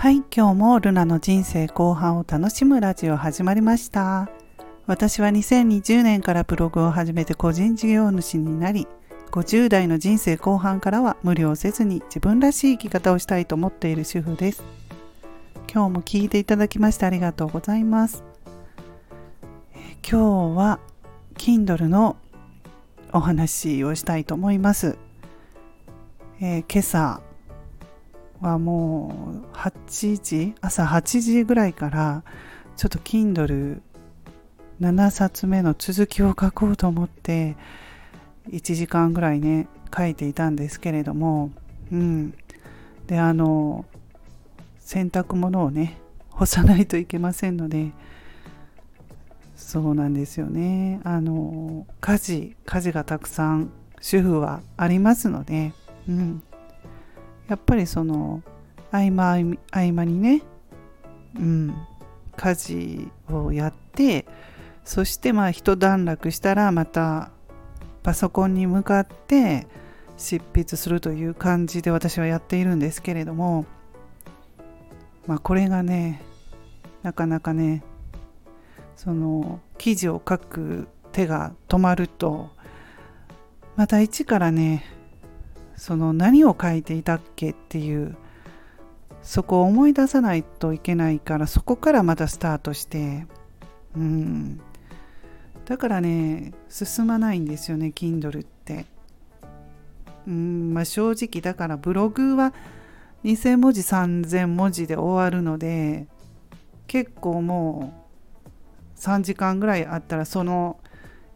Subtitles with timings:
[0.00, 4.30] はい、今日もルナの人生後半を楽しむラジオ始まりました。
[4.86, 8.88] 私は2020年からブログを始めて個人事業主になり、
[9.30, 14.62] 50代の人生後半からは無理をせずに自分らしい生き方をしたいと思っている主婦です。
[15.70, 18.24] 今日も聞いていただきましてありがとうございます。
[20.10, 20.80] 今日は
[21.34, 22.16] Kindle の
[23.12, 24.96] お話をしたいと思います。
[26.40, 27.20] えー、今朝
[28.40, 32.22] はもう8時朝8時ぐらいから
[32.76, 33.80] ちょっと Kindle7
[35.10, 37.56] 冊目の続きを書こうと思って
[38.48, 41.50] 1時間ぐらいね書いていたんですけれども
[41.92, 42.34] うん。
[43.06, 43.84] であの
[44.78, 45.98] 洗濯物をね
[46.30, 47.90] 干さないといけませんので
[49.56, 51.00] そうなんですよね。
[51.04, 55.72] あの家事家事がたくさん主婦はありますので、
[56.08, 56.42] うん、
[57.50, 58.42] やっぱりその
[58.92, 59.32] 合間
[59.72, 60.42] 合間にね、
[61.34, 61.74] うん、
[62.36, 64.24] 家事をやって
[64.84, 67.32] そしてまあ一段落したらまた
[68.04, 69.66] パソコンに向かって
[70.16, 73.66] 執筆するという感じで私はやっているんですけれども
[75.26, 76.22] まあこれがね
[77.02, 77.82] なかなかね
[78.94, 82.50] その記事を書く手が止まると
[83.74, 84.99] また一からね
[85.80, 88.14] その何を書いていたっけっていう
[89.22, 93.26] そこを思い出さないといけないからそこからまたスタートして
[93.96, 94.60] うん。
[95.64, 98.84] だからね進まないんですよね Kindle って。
[100.28, 102.52] うんまあ正直だからブログは
[103.24, 106.08] 2000文字3000文字で終わるので
[106.88, 107.94] 結構も
[108.44, 110.78] う3時間ぐらいあったらその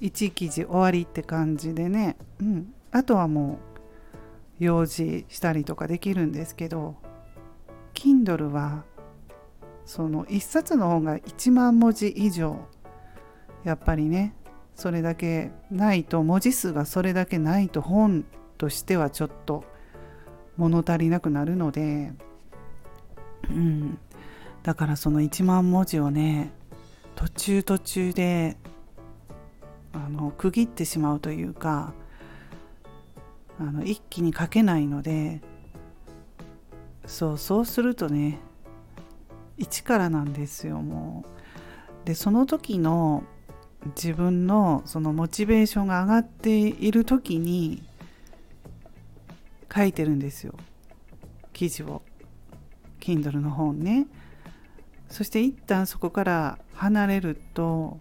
[0.00, 3.67] 1記事終わりって感じでね、うん、あとはもう
[4.58, 6.96] 用事したりとかできるんですけど
[7.94, 8.84] Kindle は
[9.84, 12.58] その1冊の本が1万文字以上
[13.64, 14.34] やっぱりね
[14.74, 18.24] それだけないと文字数がそれだけないと本
[18.58, 19.64] としてはちょっと
[20.56, 22.12] 物足りなくなるので
[23.50, 23.98] うん。
[24.62, 26.52] だからその1万文字をね
[27.14, 28.56] 途中途中で
[29.92, 31.94] あの区切ってしまうというか
[33.60, 35.40] あの一気に書けないので
[37.06, 38.38] そうそうするとね
[39.56, 41.24] 一からなんですよも
[42.04, 42.06] う。
[42.06, 43.24] でその時の
[43.96, 47.82] 自分のそのモチベーションが上がっている時に
[49.74, 50.54] 書いてるんですよ。
[51.52, 52.02] 記事を。
[53.00, 54.06] Kindle の本ね。
[55.08, 57.98] そして一旦そこから離れると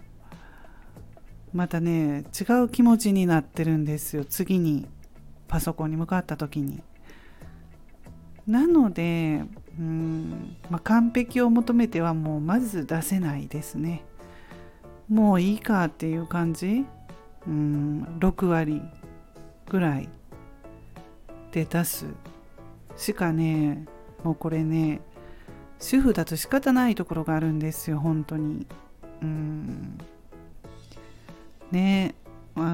[1.54, 4.26] またね違う気持ちになってるんですよ。
[4.26, 4.88] 次に。
[5.48, 6.82] パソコンに向かった時に。
[8.48, 9.44] なので
[9.78, 14.04] うん、まあ、完璧を求めてはもうまず出せないですね。
[15.10, 16.86] もういいかっていう感じ
[17.48, 18.82] うん6割
[19.70, 20.10] ぐらい
[21.52, 22.06] で出す
[22.98, 23.86] しかね
[24.24, 25.02] もうこれね
[25.80, 28.68] 主婦だと仕方ないところがあるんですよ本当に
[29.22, 29.98] うん
[31.72, 32.16] ね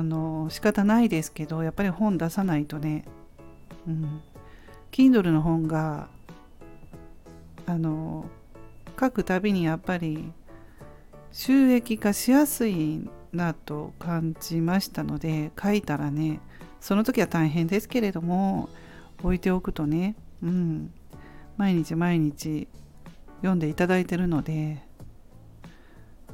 [0.03, 3.05] あの仕方ないですけどやっぱり本出さないとね、
[3.87, 4.21] うん、
[4.91, 6.09] Kindle の本が
[7.65, 8.25] あの
[8.99, 10.33] 書くたびにやっぱり
[11.31, 16.41] 収益化しやすいなと感じましたので書いたらね
[16.81, 18.67] その時は大変ですけれども
[19.23, 20.93] 置いておくとね、うん、
[21.55, 22.67] 毎日毎日
[23.37, 24.83] 読んでいただいてるので。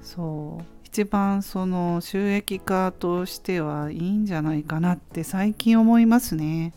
[0.02, 0.79] そう。
[0.92, 6.74] 一番その収益化としてはいいんじゃないかなって最近思いますね。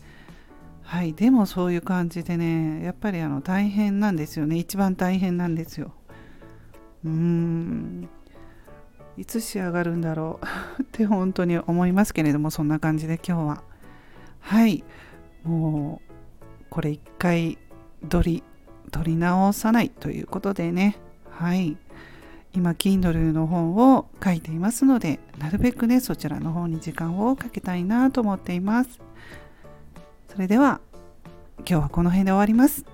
[0.83, 4.57] はい、でもそういう感じでね、やっぱりあの大変なんですよね。
[4.57, 5.93] 一番大変なんですよ。
[7.03, 8.07] うーん。
[9.17, 10.39] いつ仕上がるんだろ
[10.77, 13.63] う って本当に思いますけれども、そんな感じで今日は。
[14.41, 14.83] はい。
[15.43, 17.57] もう、これ一回
[18.09, 18.43] 撮り、
[18.91, 20.97] 撮り直さないということでね。
[21.31, 21.77] はい。
[22.55, 28.99] 今 Kindle の本を書いていますのでなるべくねそちらの方に時間をかけたいなと思っています。
[30.29, 30.81] それでは
[31.59, 32.85] 今日はこの辺で終わります。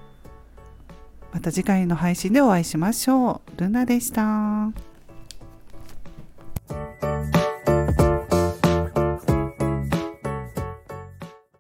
[1.32, 3.60] また次回の配信でお会いしましょう。
[3.62, 4.72] ルナでした。